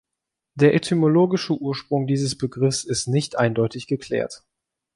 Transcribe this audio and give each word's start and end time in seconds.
Der 0.55 0.73
etymologische 0.73 1.53
Ursprung 1.61 2.07
dieses 2.07 2.35
Begriffs 2.35 2.85
ist 2.85 3.05
nicht 3.07 3.37
eindeutig 3.37 3.85
geklärt. 3.85 4.41